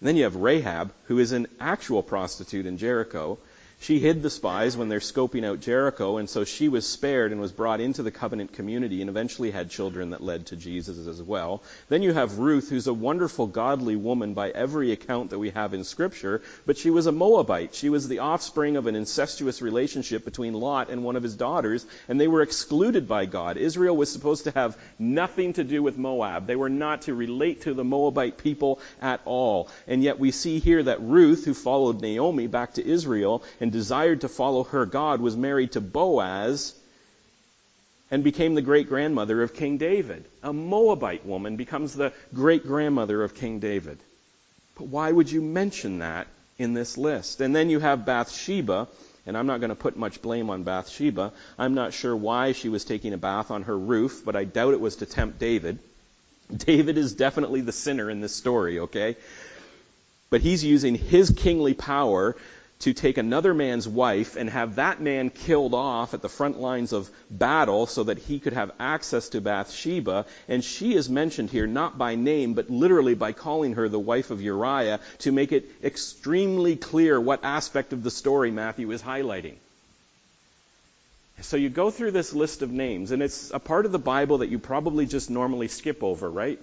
[0.00, 3.38] And then you have Rahab, who is an actual prostitute in Jericho,
[3.82, 7.40] she hid the spies when they're scoping out Jericho, and so she was spared and
[7.40, 11.22] was brought into the covenant community and eventually had children that led to Jesus as
[11.22, 11.62] well.
[11.88, 15.72] Then you have Ruth, who's a wonderful, godly woman by every account that we have
[15.72, 17.74] in Scripture, but she was a Moabite.
[17.74, 21.86] She was the offspring of an incestuous relationship between Lot and one of his daughters,
[22.06, 23.56] and they were excluded by God.
[23.56, 26.46] Israel was supposed to have nothing to do with Moab.
[26.46, 29.70] They were not to relate to the Moabite people at all.
[29.86, 33.72] And yet we see here that Ruth, who followed Naomi back to Israel, and and
[33.72, 36.74] desired to follow her God was married to Boaz
[38.10, 40.24] and became the great grandmother of King David.
[40.42, 43.98] A Moabite woman becomes the great grandmother of King David.
[44.76, 46.26] But why would you mention that
[46.58, 47.40] in this list?
[47.40, 48.88] And then you have Bathsheba,
[49.24, 51.32] and I'm not going to put much blame on Bathsheba.
[51.56, 54.74] I'm not sure why she was taking a bath on her roof, but I doubt
[54.74, 55.78] it was to tempt David.
[56.52, 59.16] David is definitely the sinner in this story, okay?
[60.28, 62.34] But he's using his kingly power
[62.80, 66.92] to take another man's wife and have that man killed off at the front lines
[66.92, 70.26] of battle so that he could have access to Bathsheba.
[70.48, 74.30] And she is mentioned here not by name, but literally by calling her the wife
[74.30, 79.56] of Uriah to make it extremely clear what aspect of the story Matthew is highlighting.
[81.42, 84.38] So you go through this list of names, and it's a part of the Bible
[84.38, 86.58] that you probably just normally skip over, right?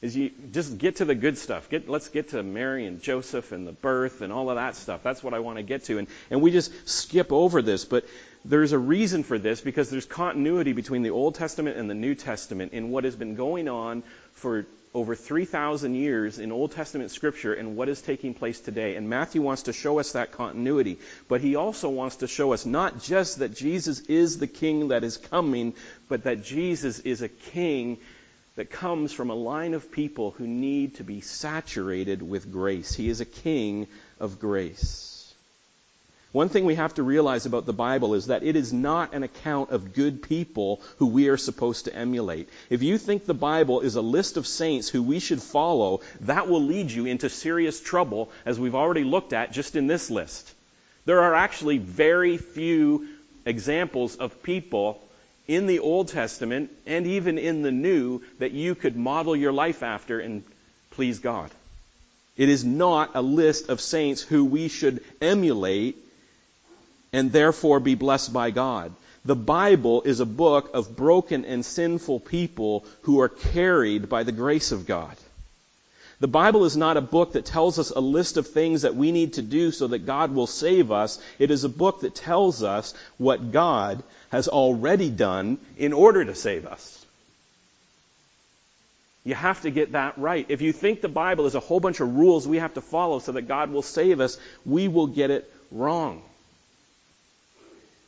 [0.00, 1.68] Is you just get to the good stuff.
[1.68, 5.02] Get, let's get to Mary and Joseph and the birth and all of that stuff.
[5.02, 5.98] That's what I want to get to.
[5.98, 7.84] And, and we just skip over this.
[7.84, 8.04] But
[8.44, 12.14] there's a reason for this because there's continuity between the Old Testament and the New
[12.14, 17.52] Testament in what has been going on for over 3,000 years in Old Testament scripture
[17.52, 18.94] and what is taking place today.
[18.94, 22.64] And Matthew wants to show us that continuity, but he also wants to show us
[22.64, 25.74] not just that Jesus is the king that is coming,
[26.08, 27.98] but that Jesus is a king
[28.58, 32.92] that comes from a line of people who need to be saturated with grace.
[32.92, 33.86] He is a king
[34.18, 35.32] of grace.
[36.32, 39.22] One thing we have to realize about the Bible is that it is not an
[39.22, 42.48] account of good people who we are supposed to emulate.
[42.68, 46.48] If you think the Bible is a list of saints who we should follow, that
[46.48, 50.52] will lead you into serious trouble, as we've already looked at just in this list.
[51.04, 53.06] There are actually very few
[53.46, 55.00] examples of people
[55.48, 59.82] in the Old Testament and even in the New that you could model your life
[59.82, 60.44] after and
[60.90, 61.50] please God.
[62.36, 65.96] It is not a list of saints who we should emulate
[67.12, 68.92] and therefore be blessed by God.
[69.24, 74.32] The Bible is a book of broken and sinful people who are carried by the
[74.32, 75.16] grace of God.
[76.20, 79.12] The Bible is not a book that tells us a list of things that we
[79.12, 81.20] need to do so that God will save us.
[81.38, 86.34] It is a book that tells us what God has already done in order to
[86.34, 87.06] save us.
[89.24, 90.46] You have to get that right.
[90.48, 93.20] If you think the Bible is a whole bunch of rules we have to follow
[93.20, 96.22] so that God will save us, we will get it wrong.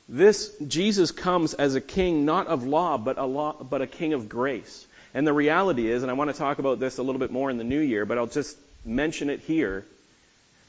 [0.09, 4.13] This Jesus comes as a king not of law but a law but a king
[4.13, 4.87] of grace.
[5.13, 7.51] And the reality is, and I want to talk about this a little bit more
[7.51, 9.85] in the new year, but I'll just mention it here.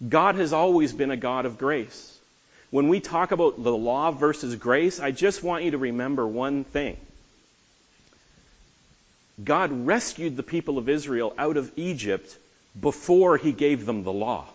[0.07, 2.17] God has always been a God of grace.
[2.71, 6.63] When we talk about the law versus grace, I just want you to remember one
[6.63, 6.97] thing.
[9.43, 12.35] God rescued the people of Israel out of Egypt
[12.79, 14.47] before he gave them the law.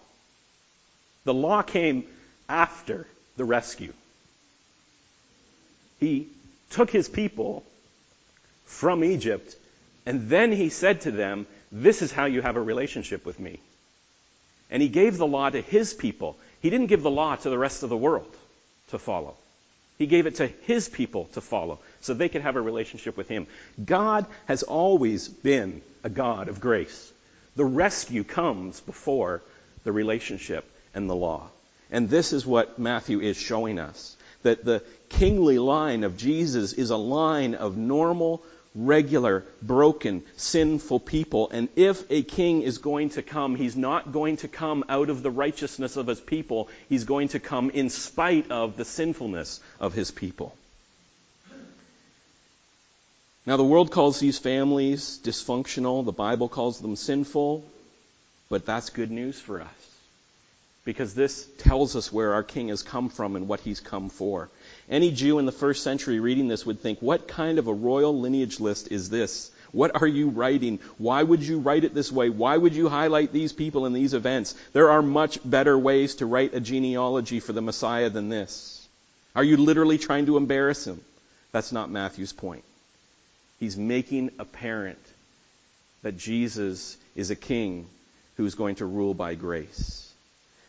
[1.24, 2.04] The law came
[2.48, 3.92] after the rescue.
[6.00, 6.28] He
[6.70, 7.64] took his people
[8.64, 9.56] from Egypt
[10.06, 13.58] and then he said to them, This is how you have a relationship with me.
[14.70, 16.36] And he gave the law to his people.
[16.60, 18.34] He didn't give the law to the rest of the world
[18.90, 19.34] to follow.
[19.98, 23.28] He gave it to his people to follow so they could have a relationship with
[23.28, 23.46] him.
[23.82, 27.12] God has always been a God of grace.
[27.56, 29.42] The rescue comes before
[29.84, 30.64] the relationship
[30.94, 31.48] and the law.
[31.90, 34.16] And this is what Matthew is showing us.
[34.42, 38.42] That the kingly line of Jesus is a line of normal
[38.76, 41.48] regular, broken, sinful people.
[41.50, 45.22] And if a king is going to come, he's not going to come out of
[45.22, 46.68] the righteousness of his people.
[46.88, 50.54] He's going to come in spite of the sinfulness of his people.
[53.46, 56.04] Now, the world calls these families dysfunctional.
[56.04, 57.64] The Bible calls them sinful.
[58.48, 59.68] But that's good news for us.
[60.84, 64.50] Because this tells us where our king has come from and what he's come for.
[64.88, 68.18] Any Jew in the first century reading this would think, what kind of a royal
[68.18, 69.50] lineage list is this?
[69.72, 70.78] What are you writing?
[70.96, 72.30] Why would you write it this way?
[72.30, 74.54] Why would you highlight these people and these events?
[74.72, 78.86] There are much better ways to write a genealogy for the Messiah than this.
[79.34, 81.00] Are you literally trying to embarrass him?
[81.52, 82.64] That's not Matthew's point.
[83.58, 85.04] He's making apparent
[86.02, 87.86] that Jesus is a king
[88.36, 90.05] who is going to rule by grace.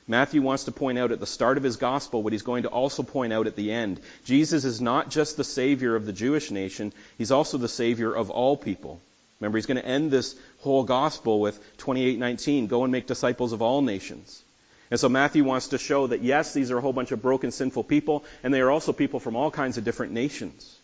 [0.08, 2.70] Matthew wants to point out at the start of his gospel what he's going to
[2.70, 4.00] also point out at the end.
[4.24, 8.30] Jesus is not just the Savior of the Jewish nation, he's also the Savior of
[8.30, 9.02] all people.
[9.40, 13.62] Remember, he's going to end this whole gospel with 28:19, go and make disciples of
[13.62, 14.42] all nations.
[14.90, 17.52] And so Matthew wants to show that yes, these are a whole bunch of broken,
[17.52, 20.78] sinful people, and they are also people from all kinds of different nations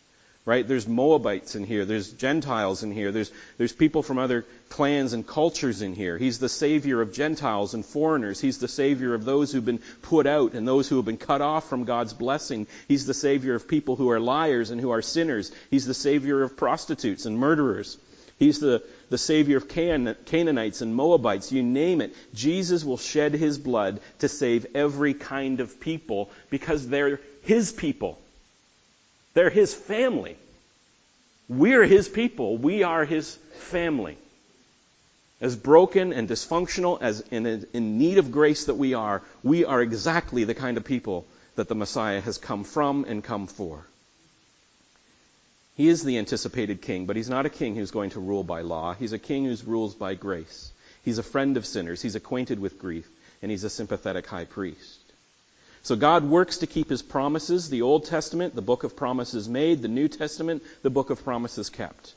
[0.46, 0.68] right?
[0.68, 1.86] There's Moabites in here.
[1.86, 3.12] There's Gentiles in here.
[3.12, 6.18] There's, there's people from other clans and cultures in here.
[6.18, 8.42] He's the Savior of Gentiles and foreigners.
[8.42, 11.42] He's the Savior of those who've been put out and those who have been cut
[11.42, 12.68] off from God's blessing.
[12.90, 15.52] He's the Savior of people who are liars and who are sinners.
[15.72, 17.98] He's the Savior of prostitutes and murderers.
[18.38, 21.54] He's the, the Savior of Can- Canaanites and Moabites.
[21.54, 22.14] You name it.
[22.34, 28.20] Jesus will shed His blood to save every kind of people because they're His people.
[29.34, 30.38] They're his family.
[31.50, 32.58] We're his people.
[32.58, 34.18] We are his family.
[35.42, 39.82] As broken and dysfunctional as in, in need of grace that we are, we are
[39.82, 43.86] exactly the kind of people that the Messiah has come from and come for.
[45.76, 48.62] He is the anticipated king, but he's not a king who's going to rule by
[48.62, 48.94] law.
[48.94, 50.72] He's a king who rules by grace.
[51.04, 52.02] He's a friend of sinners.
[52.02, 53.08] He's acquainted with grief,
[53.42, 54.93] and he's a sympathetic high priest.
[55.84, 57.70] So God works to keep his promises.
[57.70, 59.82] The Old Testament, the book of promises made.
[59.82, 62.16] The New Testament, the book of promises kept.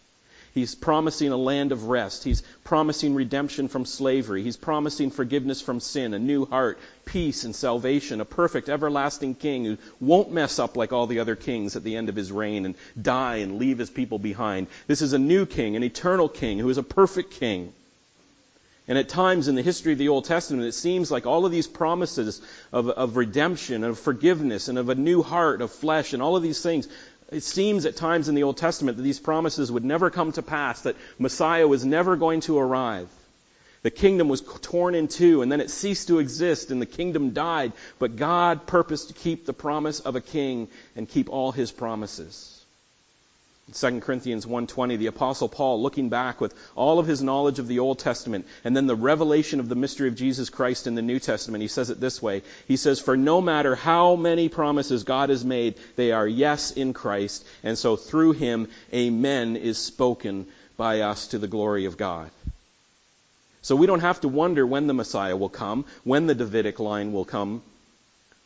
[0.54, 2.24] He's promising a land of rest.
[2.24, 4.42] He's promising redemption from slavery.
[4.42, 9.66] He's promising forgiveness from sin, a new heart, peace and salvation, a perfect, everlasting king
[9.66, 12.64] who won't mess up like all the other kings at the end of his reign
[12.64, 14.68] and die and leave his people behind.
[14.86, 17.74] This is a new king, an eternal king who is a perfect king.
[18.88, 21.50] And at times in the history of the Old Testament, it seems like all of
[21.50, 22.40] these promises
[22.72, 26.42] of, of redemption, of forgiveness, and of a new heart, of flesh, and all of
[26.42, 26.88] these things
[27.30, 30.42] it seems at times in the Old Testament that these promises would never come to
[30.42, 33.08] pass, that Messiah was never going to arrive.
[33.82, 37.30] The kingdom was torn in two, and then it ceased to exist, and the kingdom
[37.30, 37.72] died.
[37.98, 42.55] But God purposed to keep the promise of a king and keep all his promises.
[43.74, 47.80] 2 Corinthians 1:20 the apostle Paul looking back with all of his knowledge of the
[47.80, 51.18] Old Testament and then the revelation of the mystery of Jesus Christ in the New
[51.18, 52.42] Testament he says it this way.
[52.68, 56.92] He says for no matter how many promises God has made they are yes in
[56.92, 62.30] Christ and so through him amen is spoken by us to the glory of God.
[63.62, 67.12] So we don't have to wonder when the Messiah will come when the Davidic line
[67.12, 67.62] will come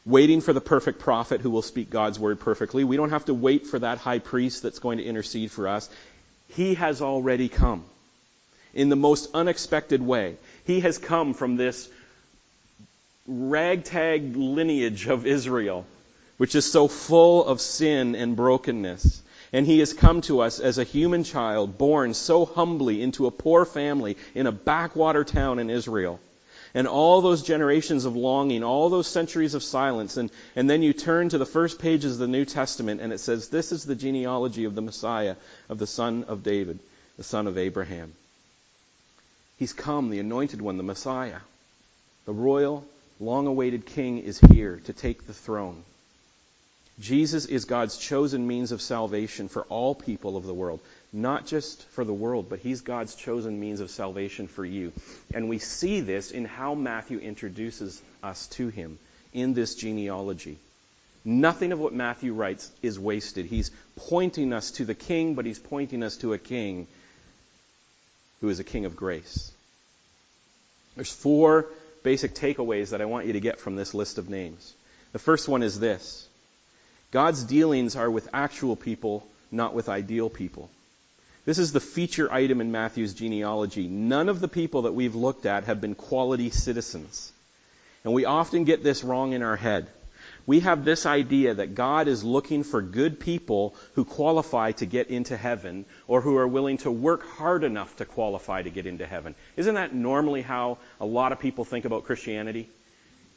[0.07, 2.85] waiting for the perfect prophet who will speak God's word perfectly.
[2.85, 5.89] We don't have to wait for that high priest that's going to intercede for us.
[6.49, 7.85] He has already come
[8.75, 10.37] in the most unexpected way.
[10.65, 11.89] He has come from this
[13.27, 15.87] ragtag lineage of Israel,
[16.39, 19.23] which is so full of sin and brokenness.
[19.53, 23.33] And he has come to us as a human child, born so humbly into a
[23.33, 26.21] poor family in a backwater town in Israel
[26.74, 30.92] and all those generations of longing, all those centuries of silence, and, and then you
[30.92, 33.96] turn to the first pages of the New Testament and it says, This is the
[33.96, 35.37] genealogy of the Messiah,
[35.68, 36.78] of the son of David,
[37.16, 38.12] the son of Abraham.
[39.59, 41.40] He's come, the anointed one, the Messiah.
[42.24, 42.85] The royal,
[43.18, 45.83] long awaited king is here to take the throne.
[47.00, 50.80] Jesus is God's chosen means of salvation for all people of the world
[51.12, 54.92] not just for the world, but he's God's chosen means of salvation for you.
[55.35, 58.99] And we see this in how Matthew introduces us to him
[59.33, 60.59] in this genealogy.
[61.25, 63.46] Nothing of what Matthew writes is wasted.
[63.46, 66.87] He's pointing us to the king, but he's pointing us to a king
[68.40, 69.53] who is a king of grace.
[70.94, 71.66] There's four
[72.03, 74.73] basic takeaways that I want you to get from this list of names.
[75.12, 76.27] The first one is this.
[77.11, 80.70] God's dealings are with actual people, not with ideal people.
[81.51, 83.89] This is the feature item in Matthew's genealogy.
[83.89, 87.33] None of the people that we've looked at have been quality citizens.
[88.05, 89.89] And we often get this wrong in our head.
[90.47, 95.09] We have this idea that God is looking for good people who qualify to get
[95.09, 99.05] into heaven or who are willing to work hard enough to qualify to get into
[99.05, 99.35] heaven.
[99.57, 102.69] Isn't that normally how a lot of people think about Christianity?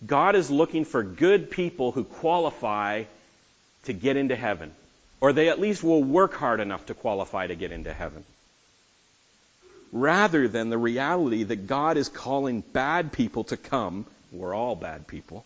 [0.06, 3.06] God is looking for good people who qualify
[3.86, 4.72] to get into heaven
[5.24, 8.26] or they at least will work hard enough to qualify to get into heaven.
[9.94, 15.08] Rather than the reality that God is calling bad people to come, we're all bad
[15.08, 15.46] people,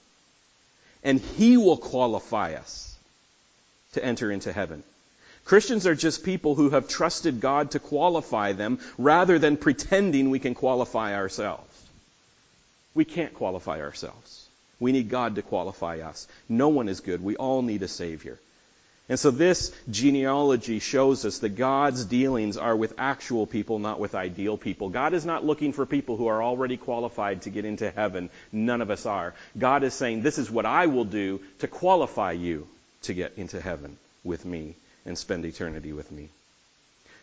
[1.04, 2.98] and He will qualify us
[3.94, 4.82] to enter into heaven.
[5.46, 10.40] Christians are just people who have trusted God to qualify them rather than pretending we
[10.40, 11.86] can qualify ourselves.
[12.96, 14.48] We can't qualify ourselves.
[14.80, 16.28] We need God to qualify us.
[16.50, 17.24] No one is good.
[17.24, 18.40] We all need a Savior.
[19.10, 24.16] And so this genealogy shows us that God's dealings are with actual people, not with
[24.16, 24.90] ideal people.
[24.90, 28.30] God is not looking for people who are already qualified to get into heaven.
[28.52, 29.34] None of us are.
[29.58, 32.68] God is saying, this is what I will do to qualify you
[33.04, 36.28] to get into heaven with me and spend eternity with me.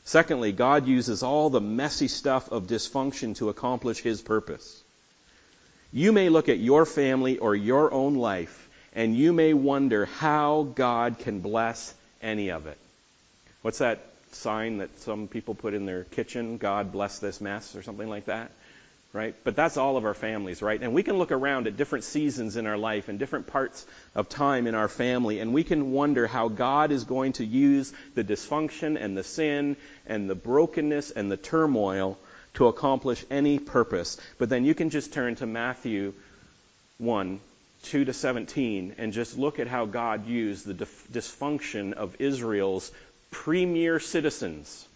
[0.06, 4.82] Secondly, God uses all the messy stuff of dysfunction to accomplish His purpose.
[5.92, 8.63] You may look at your family or your own life
[8.94, 12.78] and you may wonder how God can bless any of it.
[13.62, 14.00] What's that
[14.32, 16.58] sign that some people put in their kitchen?
[16.58, 18.50] God bless this mess, or something like that?
[19.12, 19.34] Right?
[19.44, 20.82] But that's all of our families, right?
[20.82, 23.86] And we can look around at different seasons in our life and different parts
[24.16, 27.92] of time in our family, and we can wonder how God is going to use
[28.16, 29.76] the dysfunction and the sin
[30.06, 32.18] and the brokenness and the turmoil
[32.54, 34.20] to accomplish any purpose.
[34.38, 36.12] But then you can just turn to Matthew
[36.98, 37.38] 1,
[37.84, 40.74] 2 to 17 and just look at how God used the
[41.12, 42.90] dysfunction of Israel's
[43.30, 44.86] premier citizens,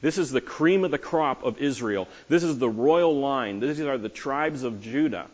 [0.00, 2.06] This is the cream of the crop of Israel.
[2.28, 3.58] This is the royal line.
[3.60, 5.26] These are the tribes of Judah.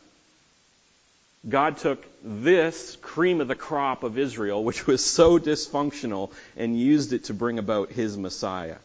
[1.47, 7.12] God took this cream of the crop of Israel, which was so dysfunctional, and used
[7.12, 8.77] it to bring about his Messiah.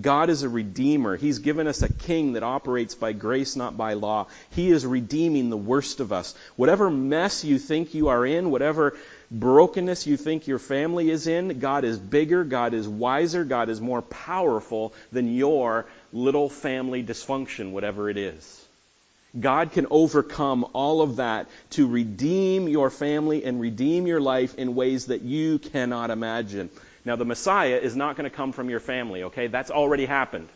[0.00, 1.16] God is a redeemer.
[1.16, 4.26] He's given us a king that operates by grace, not by law.
[4.50, 6.34] He is redeeming the worst of us.
[6.56, 8.96] Whatever mess you think you are in, whatever
[9.30, 13.80] brokenness you think your family is in, God is bigger, God is wiser, God is
[13.80, 18.64] more powerful than your little family dysfunction, whatever it is.
[19.38, 24.74] God can overcome all of that to redeem your family and redeem your life in
[24.74, 26.68] ways that you cannot imagine.
[27.04, 29.48] Now, the Messiah is not going to come from your family, okay?
[29.48, 30.48] That's already happened.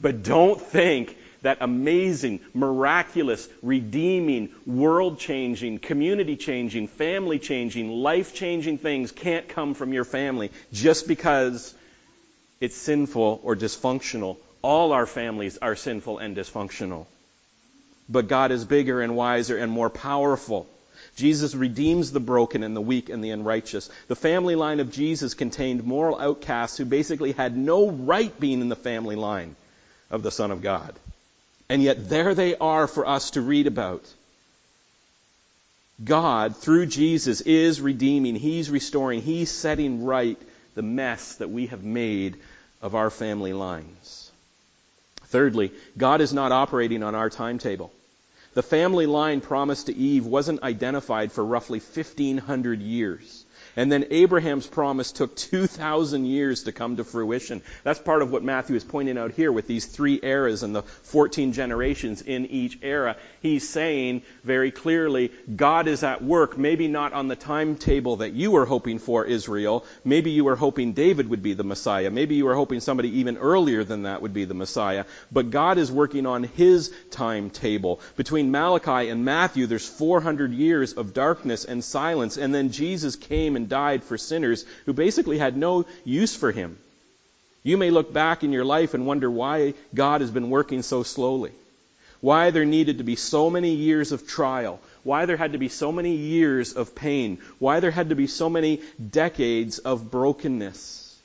[0.00, 8.78] But don't think that amazing, miraculous, redeeming, world changing, community changing, family changing, life changing
[8.78, 11.74] things can't come from your family just because
[12.60, 14.36] it's sinful or dysfunctional.
[14.62, 17.06] All our families are sinful and dysfunctional
[18.12, 20.68] but God is bigger and wiser and more powerful.
[21.16, 23.90] Jesus redeems the broken and the weak and the unrighteous.
[24.08, 28.68] The family line of Jesus contained moral outcasts who basically had no right being in
[28.68, 29.54] the family line
[30.10, 30.94] of the Son of God.
[31.68, 34.04] And yet there they are for us to read about.
[36.02, 38.34] God, through Jesus, is redeeming.
[38.34, 39.22] He's restoring.
[39.22, 40.38] He's setting right
[40.74, 42.36] the mess that we have made
[42.80, 44.30] of our family lines.
[45.26, 47.92] Thirdly, God is not operating on our timetable.
[48.54, 53.41] The family line promised to Eve wasn't identified for roughly 1500 years.
[53.76, 57.62] And then Abraham's promise took 2,000 years to come to fruition.
[57.84, 60.82] That's part of what Matthew is pointing out here with these three eras and the
[60.82, 63.16] 14 generations in each era.
[63.40, 68.50] He's saying very clearly, God is at work, maybe not on the timetable that you
[68.50, 69.86] were hoping for, Israel.
[70.04, 72.10] Maybe you were hoping David would be the Messiah.
[72.10, 75.04] Maybe you were hoping somebody even earlier than that would be the Messiah.
[75.30, 78.00] But God is working on His timetable.
[78.16, 83.56] Between Malachi and Matthew, there's 400 years of darkness and silence, and then Jesus came
[83.56, 86.76] and and died for sinners who basically had no use for him.
[87.62, 91.04] You may look back in your life and wonder why God has been working so
[91.04, 91.52] slowly.
[92.20, 94.80] Why there needed to be so many years of trial.
[95.04, 97.38] Why there had to be so many years of pain.
[97.60, 101.16] Why there had to be so many decades of brokenness.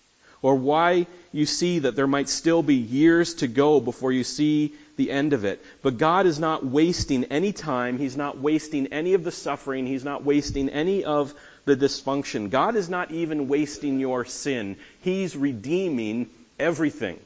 [0.43, 4.73] Or why you see that there might still be years to go before you see
[4.95, 5.63] the end of it.
[5.81, 7.97] But God is not wasting any time.
[7.97, 9.87] He's not wasting any of the suffering.
[9.87, 11.33] He's not wasting any of
[11.67, 12.49] the dysfunction.
[12.49, 14.77] God is not even wasting your sin.
[15.01, 17.19] He's redeeming everything.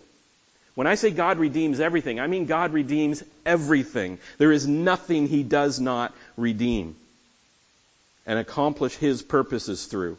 [0.73, 4.17] When I say God redeems everything, I mean God redeems everything.
[4.39, 6.95] There is nothing He does not redeem
[8.25, 10.17] and accomplish His purposes through.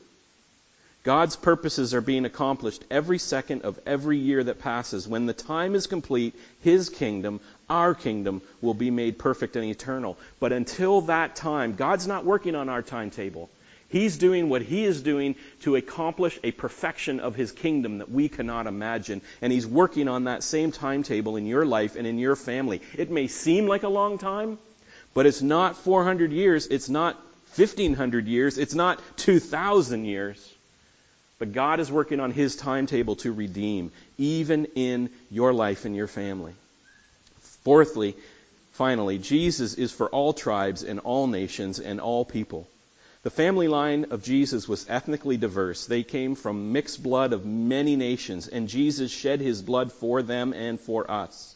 [1.03, 5.09] God's purposes are being accomplished every second of every year that passes.
[5.09, 10.17] When the time is complete, His kingdom, our kingdom, will be made perfect and eternal.
[10.39, 13.51] But until that time, God's not working on our timetable.
[13.93, 18.31] He's doing what he is doing to accomplish a perfection of his kingdom that we
[18.31, 19.21] cannot imagine.
[19.43, 22.81] And he's working on that same timetable in your life and in your family.
[22.97, 24.59] It may seem like a long time,
[25.13, 26.67] but it's not 400 years.
[26.69, 27.17] It's not
[27.57, 28.57] 1500 years.
[28.57, 30.55] It's not 2000 years.
[31.39, 36.07] But God is working on his timetable to redeem, even in your life and your
[36.07, 36.55] family.
[37.65, 38.17] Fourthly,
[38.73, 42.67] finally, Jesus is for all tribes and all nations and all people.
[43.25, 45.87] The family line of Jesus was ethnically diverse.
[45.87, 50.53] They came from mixed blood of many nations, and Jesus shed his blood for them
[50.53, 51.55] and for us.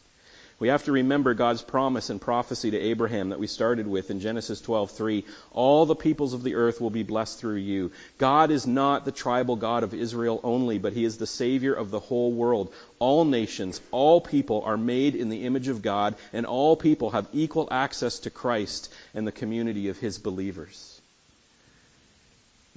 [0.59, 4.21] We have to remember God's promise and prophecy to Abraham that we started with in
[4.21, 5.25] Genesis 12:3.
[5.51, 7.91] All the peoples of the earth will be blessed through you.
[8.17, 11.91] God is not the tribal God of Israel only, but he is the savior of
[11.91, 12.71] the whole world.
[12.99, 17.27] All nations, all people are made in the image of God, and all people have
[17.33, 20.96] equal access to Christ and the community of his believers.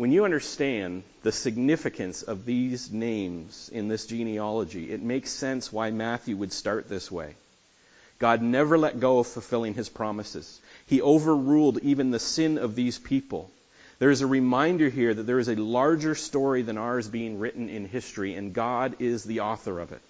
[0.01, 5.91] When you understand the significance of these names in this genealogy, it makes sense why
[5.91, 7.35] Matthew would start this way.
[8.19, 10.59] God never let go of fulfilling his promises.
[10.87, 13.51] He overruled even the sin of these people.
[13.99, 17.69] There is a reminder here that there is a larger story than ours being written
[17.69, 20.01] in history, and God is the author of it.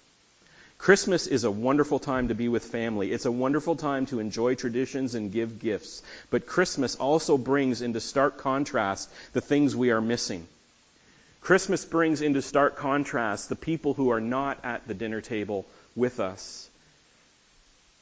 [0.81, 3.11] Christmas is a wonderful time to be with family.
[3.11, 6.01] It's a wonderful time to enjoy traditions and give gifts.
[6.31, 10.47] But Christmas also brings into stark contrast the things we are missing.
[11.39, 16.19] Christmas brings into stark contrast the people who are not at the dinner table with
[16.19, 16.67] us.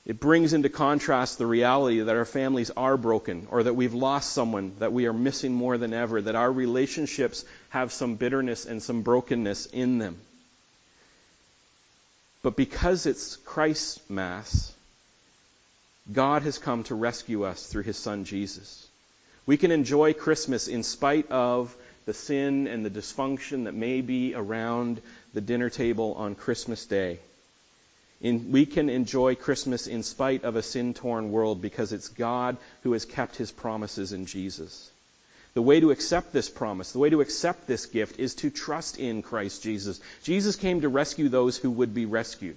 [0.06, 4.32] It brings into contrast the reality that our families are broken, or that we've lost
[4.32, 8.82] someone that we are missing more than ever, that our relationships have some bitterness and
[8.82, 10.16] some brokenness in them.
[12.42, 14.74] But because it's Christ's Mass,
[16.12, 18.88] God has come to rescue us through his Son Jesus.
[19.46, 21.76] We can enjoy Christmas in spite of
[22.06, 25.02] the sin and the dysfunction that may be around
[25.34, 27.20] the dinner table on Christmas Day.
[28.22, 32.58] In, we can enjoy Christmas in spite of a sin torn world because it's God
[32.84, 34.92] who has kept his promises in Jesus.
[35.60, 38.98] The way to accept this promise, the way to accept this gift is to trust
[38.98, 40.00] in Christ Jesus.
[40.24, 42.56] Jesus came to rescue those who would be rescued.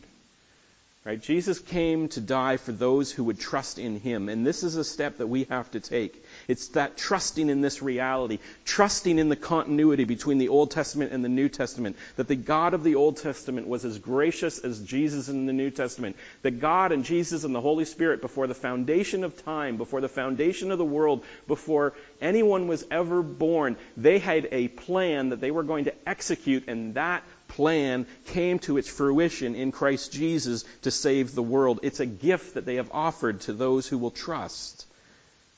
[1.05, 1.21] Right?
[1.21, 4.29] Jesus came to die for those who would trust in him.
[4.29, 6.25] And this is a step that we have to take.
[6.53, 11.25] It's that trusting in this reality, trusting in the continuity between the Old Testament and
[11.25, 15.31] the New Testament, that the God of the Old Testament was as gracious as Jesus
[15.31, 19.25] in the New Testament, that God and Jesus and the Holy Spirit before the foundation
[19.25, 24.47] of time, before the foundation of the world, before anyone was ever born, they had
[24.53, 29.55] a plan that they were going to execute and that plan came to its fruition
[29.55, 31.81] in Christ Jesus to save the world.
[31.83, 34.85] It's a gift that they have offered to those who will trust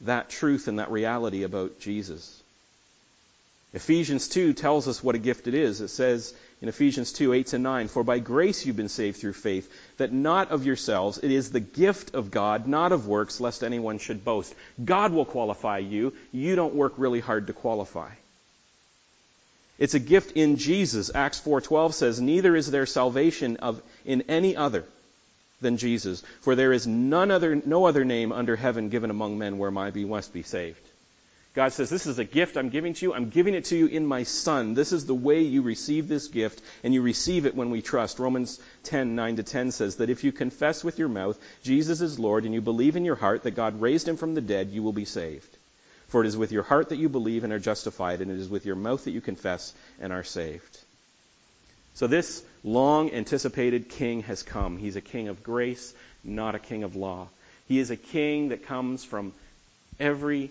[0.02, 2.42] that truth and that reality about Jesus.
[3.72, 5.80] Ephesians 2 tells us what a gift it is.
[5.80, 6.32] It says
[6.62, 10.12] in Ephesians 2, 8 to 9, For by grace you've been saved through faith, that
[10.12, 14.24] not of yourselves, it is the gift of God, not of works, lest anyone should
[14.24, 14.54] boast.
[14.82, 16.12] God will qualify you.
[16.32, 18.10] You don't work really hard to qualify.
[19.76, 21.10] It's a gift in Jesus.
[21.12, 24.84] Acts 4:12 says, "Neither is there salvation of in any other
[25.60, 29.58] than Jesus, for there is none other no other name under heaven given among men
[29.58, 30.80] where my be must be saved."
[31.54, 33.14] God says, "This is a gift I'm giving to you.
[33.14, 34.74] I'm giving it to you in my Son.
[34.74, 38.18] This is the way you receive this gift, and you receive it when we trust."
[38.18, 42.44] Romans 10:9 to 10 says that if you confess with your mouth Jesus is Lord
[42.44, 44.92] and you believe in your heart that God raised him from the dead, you will
[44.92, 45.56] be saved.
[46.08, 48.48] For it is with your heart that you believe and are justified, and it is
[48.48, 50.78] with your mouth that you confess and are saved.
[51.94, 54.76] So this long anticipated king has come.
[54.76, 57.28] He's a king of grace, not a king of law.
[57.68, 59.32] He is a king that comes from
[60.00, 60.50] every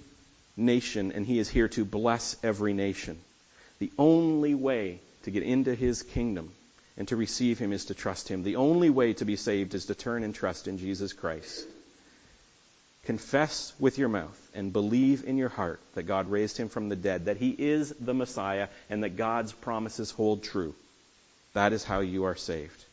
[0.56, 3.20] nation, and he is here to bless every nation.
[3.80, 6.52] The only way to get into his kingdom
[6.98, 8.44] and to receive him is to trust him.
[8.44, 11.66] The only way to be saved is to turn and trust in Jesus Christ.
[13.06, 16.96] Confess with your mouth and believe in your heart that God raised him from the
[16.96, 20.74] dead, that he is the Messiah, and that God's promises hold true.
[21.54, 22.84] That is how you are saved.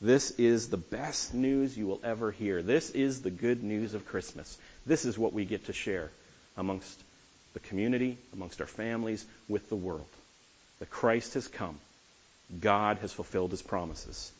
[0.00, 2.62] This is the best news you will ever hear.
[2.62, 4.58] This is the good news of Christmas.
[4.84, 6.10] This is what we get to share
[6.56, 7.00] amongst
[7.54, 10.06] the community, amongst our families, with the world.
[10.80, 11.78] That Christ has come.
[12.60, 14.32] God has fulfilled his promises.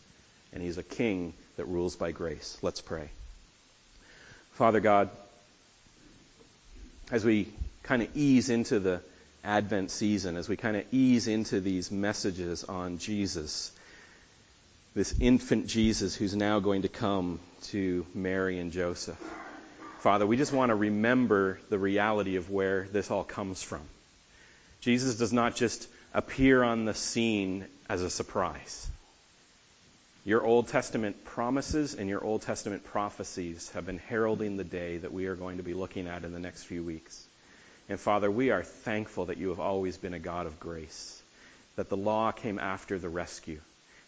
[0.52, 2.58] And he's a king that rules by grace.
[2.60, 3.08] Let's pray.
[4.54, 5.08] Father God,
[7.10, 7.48] as we
[7.84, 9.00] kind of ease into the
[9.44, 13.72] Advent season, as we kind of ease into these messages on Jesus,
[14.94, 19.18] this infant Jesus who's now going to come to Mary and Joseph.
[20.00, 23.82] Father, we just want to remember the reality of where this all comes from.
[24.80, 28.88] Jesus does not just appear on the scene as a surprise.
[30.24, 35.12] Your Old Testament promises and your Old Testament prophecies have been heralding the day that
[35.12, 37.26] we are going to be looking at in the next few weeks.
[37.88, 41.20] And Father, we are thankful that you have always been a God of grace,
[41.76, 43.60] that the law came after the rescue,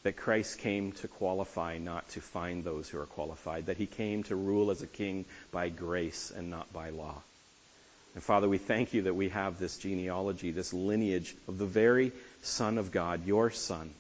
[0.03, 4.23] that Christ came to qualify, not to find those who are qualified, that he came
[4.25, 7.23] to rule as a king by grace and not by law.
[8.15, 12.13] And Father, we thank you that we have this genealogy, this lineage of the very
[12.43, 13.91] Son of God, your Son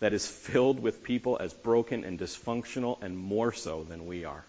[0.00, 4.44] that is filled with people as broken and dysfunctional and more so than we are,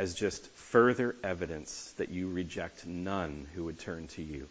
[0.00, 4.48] as just further evidence that you reject none who would turn to you.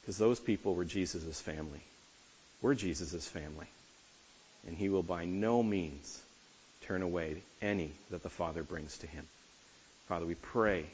[0.00, 1.80] Because those people were Jesus' family.
[2.60, 3.68] We're Jesus' family.
[4.66, 6.20] And he will by no means
[6.88, 9.24] turn away any that the Father brings to him.
[10.08, 10.84] Father, we pray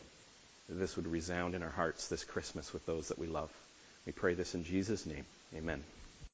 [0.69, 3.51] that this would resound in our hearts this Christmas with those that we love.
[4.05, 5.25] We pray this in Jesus' name.
[5.57, 5.83] Amen.